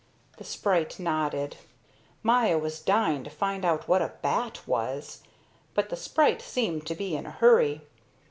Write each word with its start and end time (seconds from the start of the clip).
The 0.37 0.43
sprite 0.43 0.97
nodded. 0.99 1.57
Maya 2.23 2.57
was 2.57 2.79
dying 2.81 3.23
to 3.23 3.29
find 3.29 3.63
out 3.63 3.87
what 3.87 4.01
a 4.01 4.13
bat 4.23 4.59
was, 4.65 5.21
but 5.75 5.89
the 5.89 5.95
sprite 5.95 6.41
seemed 6.41 6.87
to 6.87 6.95
be 6.95 7.15
in 7.15 7.27
a 7.27 7.29
hurry. 7.29 7.81